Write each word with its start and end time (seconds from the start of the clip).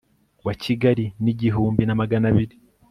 wa 0.45 0.53
Kigali 0.63 1.05
n 1.23 1.25
igihumbi 1.33 1.81
na 1.85 1.95
magana 2.01 2.25
abiri 2.31 2.55